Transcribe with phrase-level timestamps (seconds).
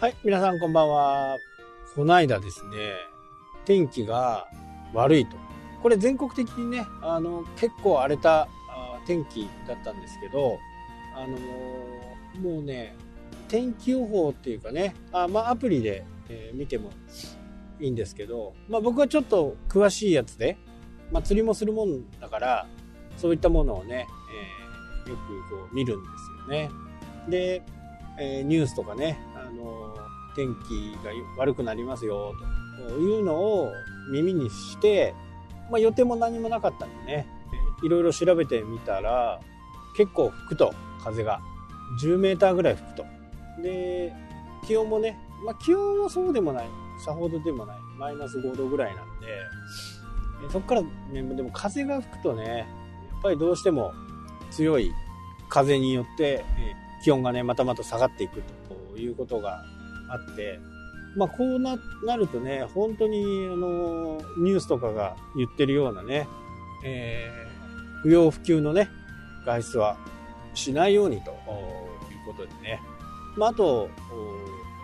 [0.00, 1.36] はい、皆さんこんばんは。
[1.94, 2.94] こないだですね、
[3.66, 4.48] 天気が
[4.94, 5.36] 悪いと。
[5.82, 8.48] これ全国的にね、あの、結構荒れた
[9.06, 10.58] 天気だったんですけど、
[11.14, 11.36] あの、
[12.40, 12.96] もうね、
[13.48, 16.88] 天気予報っていうかね、あまあアプリで、えー、見ても
[17.78, 20.56] いいんですけど、まあ僕はちょっと詳しいやつで、
[21.12, 22.66] まあ釣りもするもんだから、
[23.18, 24.06] そういったものをね、
[25.04, 26.70] えー、よくこう見るんですよね。
[27.28, 27.62] で、
[28.18, 29.18] えニュースとかね、
[29.50, 29.96] あの
[30.34, 32.34] 天気が悪くなりますよ
[32.88, 33.72] というのを
[34.12, 35.14] 耳にして、
[35.70, 37.26] まあ、予定も何もなかったんでね
[37.82, 39.40] いろいろ調べてみたら
[39.96, 40.72] 結構吹くと
[41.02, 41.40] 風が。
[42.00, 43.04] 10メーターぐらい吹くと。
[43.62, 44.12] で
[44.64, 46.68] 気温もね、まあ、気温はそうでもない。
[47.04, 47.76] さほどでもない。
[47.98, 49.26] マイナス5度ぐらいなんで。
[50.48, 50.88] そこから、ね、
[51.34, 52.66] でも風が吹くとね
[53.12, 53.92] やっぱりどうしても
[54.50, 54.90] 強い
[55.48, 56.44] 風によって
[57.04, 58.54] 気温がねまたまた下がっていくと
[59.00, 59.64] いうことが
[60.08, 60.60] あって、
[61.16, 61.76] まあ、こうな
[62.16, 66.28] るとね、本当にあのニュースとかが言ってるようなね、
[66.84, 68.88] えー、不要不急のね、
[69.44, 69.96] 外出は
[70.54, 71.36] しないようにという
[72.26, 72.80] ことでね、
[73.36, 73.88] まあ、あと、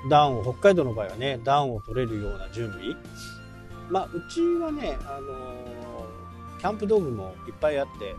[0.09, 2.95] 暖を、北海道の場合はね、暖を取れるような準備。
[3.89, 5.77] まあ、うちはね、あの
[6.59, 8.15] キャンプ道具もいっぱいあって、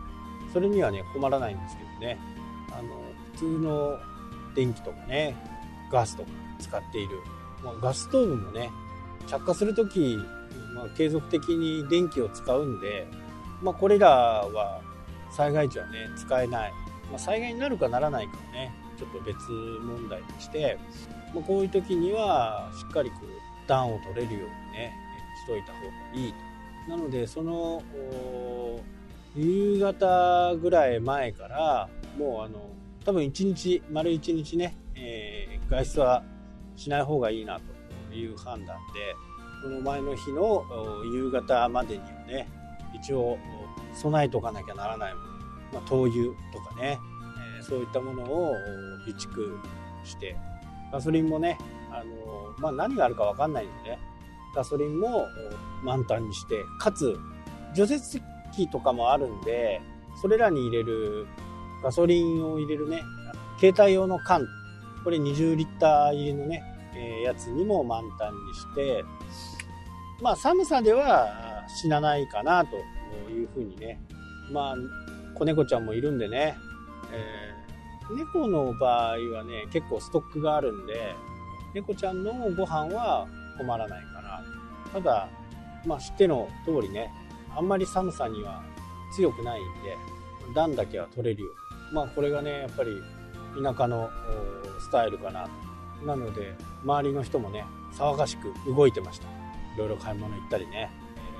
[0.53, 2.17] それにはね、困らないんですけどね、
[2.71, 2.89] あの、
[3.33, 3.99] 普通の
[4.55, 5.35] 電気とかね、
[5.91, 7.19] ガスとか、使っている、
[7.63, 8.71] まあ、ガスストーブもね
[9.27, 10.17] 着火する時、
[10.73, 13.07] まあ、継続的に電気を使うんで、
[13.61, 14.81] まあ、これらは
[15.31, 16.71] 災害時はね使えない、
[17.11, 20.79] まあ、災害になるかならないかはねちょっと別問題として、
[21.33, 24.93] まあ、こういう時にはしっかりこう暖を取れるようにね
[25.43, 26.47] しといた方がいいと。
[26.89, 27.83] なのでその
[29.35, 32.69] 夕方ぐらい前からもうあの
[33.05, 35.36] 多分1日丸1日ね、えー、
[35.69, 36.23] 外出は
[36.75, 37.59] しない方がいいな
[38.09, 39.15] という判断で
[39.63, 40.63] この前の日の
[41.13, 42.47] 夕方までにはね
[42.93, 43.37] 一応
[43.93, 45.27] 備えとかなきゃならないもの、
[45.73, 46.99] まあ、灯油とかね、
[47.59, 48.53] え、そういったものを
[49.05, 49.57] 備蓄
[50.05, 50.37] して
[50.91, 51.57] ガソリンもね、
[51.91, 53.97] あのまあ、何があるか分かんないので
[54.55, 55.27] ガソリンも
[55.83, 57.19] 満タンにしてかつ
[57.75, 58.21] 除雪
[58.55, 59.81] 機とかもあるんで
[60.21, 61.27] それらに入れる
[61.83, 63.03] ガソリンを入れるね
[63.59, 64.47] 携帯用の缶
[65.07, 66.61] これ20リッター入りのね、
[66.93, 69.05] えー、やつにも満タンにして、
[70.21, 72.75] まあ寒さでは死なないかなと
[73.31, 74.01] いうふうにね、
[74.51, 74.75] まあ
[75.33, 76.57] 子猫ちゃんもいるんでね、
[77.13, 81.15] えー、猫の場合はね、結構ストックがあるんで、
[81.73, 84.43] 猫ちゃんのご飯は困らないかな。
[84.91, 85.29] ただ、
[85.85, 87.09] まあ知っての通りね、
[87.55, 88.61] あんまり寒さには
[89.15, 89.95] 強くないんで、
[90.53, 91.49] 暖だけは取れるよ。
[91.93, 92.89] まあこれがね、やっぱり
[93.61, 94.09] 田舎の
[94.79, 95.47] スタイルかな。
[96.05, 99.27] なので周りの人もね騒がしく動いてました。
[99.27, 100.89] いろいろ買い物行ったりね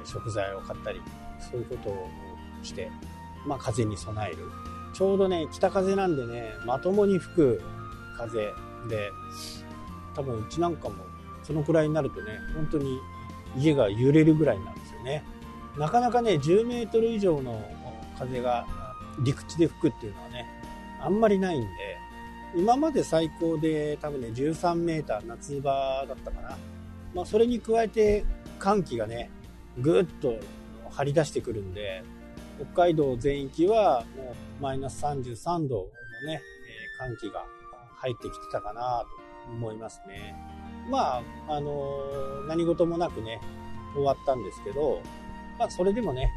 [0.06, 1.02] 食材を買ったり
[1.52, 2.10] そういうことを
[2.64, 2.92] して
[3.46, 4.38] まあ風に備える。
[4.94, 7.62] ちょうどね北風なんでねまともに吹く
[8.18, 8.52] 風
[8.90, 9.12] で
[10.16, 10.96] 多分うちなんかも
[11.44, 13.00] そのくらいになるとね本当に
[13.56, 15.24] 家が揺れるぐらいなんですよね。
[15.78, 17.64] なかなかね10メートル以上の
[18.18, 18.66] 風が
[19.20, 20.46] 陸地で吹くっていうのはね
[21.00, 21.68] あんまりないんで
[22.56, 26.58] 今まで最高で多分ね13メーター夏場だったかな、
[27.14, 28.26] まあ、それに加えて
[28.60, 29.30] 寒気がね
[29.80, 30.36] ぐっと
[30.90, 32.04] 張り出してくるんで
[32.58, 35.84] 北海道全域はもうマイナス33度の
[36.28, 36.42] ね、
[36.98, 37.46] 寒気が
[37.96, 39.06] 入ってきてたかな
[39.46, 40.36] と思いますね。
[40.90, 42.00] まああの、
[42.48, 43.40] 何事もなくね
[43.94, 45.02] 終わったんですけど
[45.60, 46.32] まあそれでもね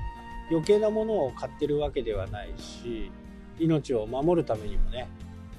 [0.51, 3.11] 余計なものを買ってるわけではないし
[3.59, 5.09] 命を守るためにもね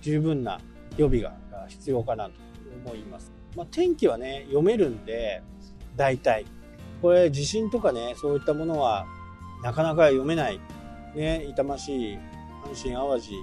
[0.01, 0.59] 十分な
[0.97, 1.33] 予備が
[1.67, 2.33] 必要かなと
[2.85, 3.31] 思います。
[3.55, 5.41] まあ、天気はね、読めるんで、
[5.95, 6.45] 大体。
[7.01, 9.05] これ、地震とかね、そういったものは、
[9.63, 10.59] なかなか読めない。
[11.15, 12.19] ね、痛ましい
[12.63, 13.33] 阪神・淡路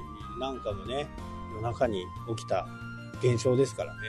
[0.40, 1.06] なんかもね、
[1.54, 2.04] 夜中に
[2.36, 2.66] 起きた
[3.22, 4.00] 現象ですからね。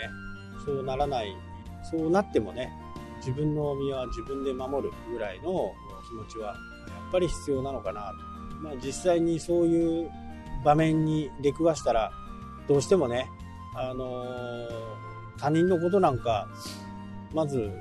[0.66, 1.36] そうならない、
[1.84, 2.72] そうなってもね、
[3.18, 5.74] 自分の身は自分で守るぐらいの
[6.08, 8.30] 気持ちは、やっぱり必要なのかなと。
[8.62, 10.12] まあ、実際にそういう
[10.64, 12.12] 場面に出くわしたら、
[12.70, 13.28] どうしてもね、
[13.74, 14.70] あのー、
[15.40, 16.48] 他人のことなんか、
[17.34, 17.72] まず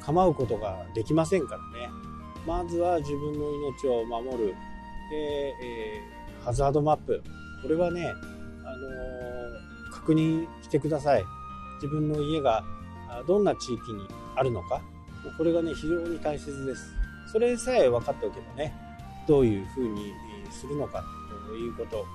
[0.00, 1.90] 構うことができませんからね。
[2.46, 4.46] まずは自分の命を守る。
[5.10, 7.22] で、えー、ハザードマップ。
[7.62, 11.24] これはね、あのー、確認してください。
[11.82, 12.64] 自分の家が
[13.26, 14.80] どんな地域にあるのか。
[15.36, 16.90] これがね、非常に大切です。
[17.30, 18.74] それさえ分かっておけばね、
[19.26, 20.14] どういうふうに
[20.50, 21.04] するのか
[21.46, 22.06] ということ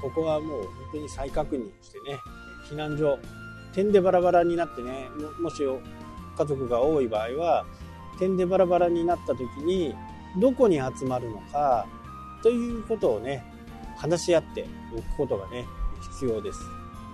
[0.00, 2.18] ここはもう本当に再確認してね、
[2.70, 3.18] 避難所、
[3.72, 5.08] 点でバラバラになってね
[5.40, 5.62] もし
[6.36, 7.66] 家族が多い場合は
[8.18, 9.94] 点でバラバラになった時に
[10.40, 11.86] どこに集まるのか
[12.42, 13.44] ということをね
[13.96, 14.66] 話し合って
[14.96, 15.64] おくことがね
[16.12, 16.60] 必要です。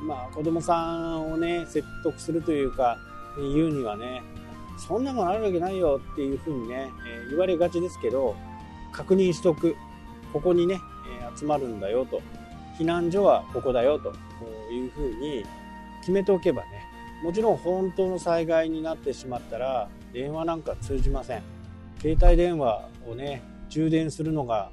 [0.02, 0.74] まあ子供さ
[1.16, 2.98] んをね説得するというか
[3.36, 4.22] 言うにはね
[4.76, 8.34] そんなものあるわけないよっていうふうにね、え言われがちですけど
[8.92, 9.76] 確認しとく
[10.32, 10.80] ここにね、
[11.20, 12.20] え集まるんだよと
[12.78, 14.12] 避難所はここだよと
[14.72, 15.44] いうふうに
[16.00, 16.84] 決めておけばね
[17.22, 21.42] もちろん本当の災害になってしまったら電話なんか通じません。
[22.00, 24.70] 携帯電話をね充電するのが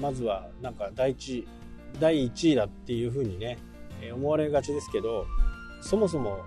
[0.00, 1.46] まずはなんか第一
[2.00, 3.58] 第1位だっていうふうにね
[4.14, 5.26] 思われがちですけど
[5.82, 6.38] そもそも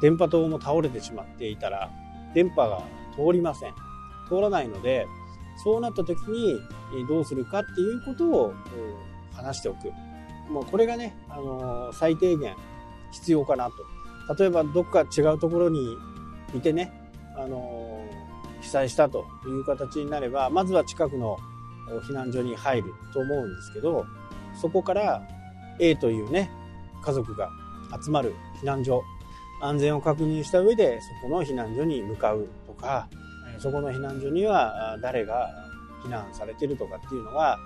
[0.00, 1.90] 電波塔も倒れてしまっていたら
[2.34, 2.82] 電波が
[3.16, 3.74] 通りません。
[4.28, 5.06] 通らないので
[5.64, 6.60] そうなった時に
[7.08, 8.54] どうするかっていうことを
[9.32, 9.92] 話しておく。
[10.52, 12.54] もうこれがね、あの最低限
[13.10, 13.74] 必要かなと。
[14.38, 15.96] 例えばどっか違うところに
[16.54, 16.92] いてね、
[17.36, 18.04] あの
[18.60, 21.36] 被災したという形になればまずは近くの
[22.08, 24.06] 避難所に入ると思うんですけど
[24.60, 25.26] そこから
[25.80, 26.50] A というね
[27.02, 27.50] 家族が
[28.02, 29.02] 集まる避難所
[29.60, 33.08] 安全を確認した上でそこの避難所に向かうとか
[33.58, 35.50] そこの避難所には誰が
[36.04, 37.58] 避難されてるとかっていうのが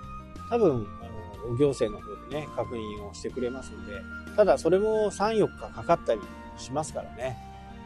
[0.49, 0.96] 多分あ
[1.47, 3.93] の行政の方でね確認をしてくれますので
[4.35, 6.21] ただそれも34日かかったり
[6.57, 7.37] しますからね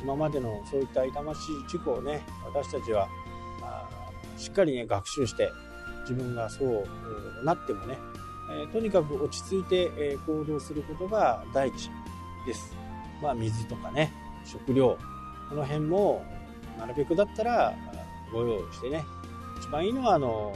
[0.02, 3.08] 今までのそういった痛ましい事故をね私たちは
[4.38, 5.52] しっかりね学習して
[6.02, 7.98] 自分がそうなってもね、
[8.52, 11.92] えとにかく落ち着いて、え行動することが第一
[12.48, 12.76] です。
[13.22, 14.12] まあ水とかね
[14.44, 14.98] 食料
[15.50, 16.26] この辺も
[16.80, 17.74] なるべくだったら
[18.34, 19.04] ご用意してね
[19.60, 20.56] 一番いいのはあの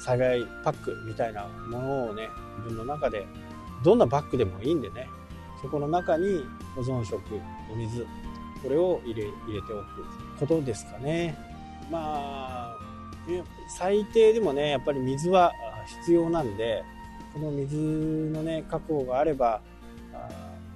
[0.00, 3.26] 災害パックみたいなものをね自分の中で
[3.84, 5.08] どんなバッグでもいいんでね
[5.60, 6.44] そこの中に
[6.74, 7.20] 保存食
[7.70, 8.06] お水
[8.62, 9.84] これを入れ入れておく
[10.38, 11.36] ことですかね。
[11.90, 12.76] まあ
[13.68, 15.52] 最低でもねやっぱり水は
[16.02, 16.82] 必要なんで
[17.32, 19.60] この水のね確保があれば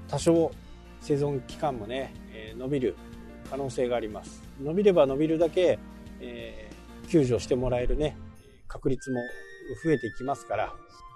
[0.08, 0.50] 多少
[1.00, 2.14] 生存期間もね
[2.56, 2.96] 伸びる
[3.50, 4.42] 可能性があります。
[4.62, 5.78] 伸びれば伸びるだけ、
[6.20, 8.16] えー、救助してもらえるね
[8.74, 9.20] 確率も
[9.84, 10.74] 増えていきますから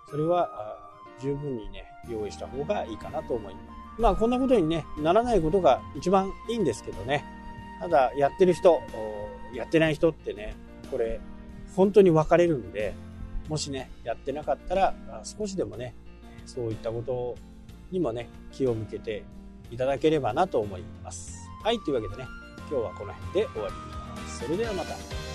[0.08, 0.78] それは
[1.20, 4.00] 十分にね用意した方がいいかなと思います。
[4.00, 7.24] まあこんなことにねならないことが一番いいんですけどね。
[7.80, 8.80] ただやってる人
[9.52, 10.54] やってない人ってね
[10.90, 11.20] これ
[11.74, 12.94] 本当に分かれるんで
[13.48, 14.94] もしねやってなかったら
[15.24, 15.94] 少しでもね
[16.46, 17.34] そういったこと
[17.90, 19.24] にもね気を向けて
[19.70, 21.50] いただければなと思います。
[21.64, 22.28] はいというわけでね
[22.70, 24.44] 今日はこの辺で終わります。
[24.44, 25.27] それではまた。